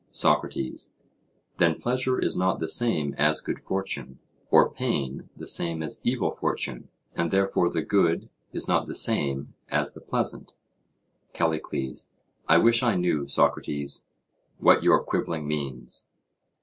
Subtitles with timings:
[0.09, 0.93] SOCRATES:
[1.57, 4.17] Then pleasure is not the same as good fortune,
[4.49, 9.53] or pain the same as evil fortune, and therefore the good is not the same
[9.69, 10.55] as the pleasant?
[11.33, 12.09] CALLICLES:
[12.47, 14.07] I wish I knew, Socrates,
[14.57, 16.07] what your quibbling means.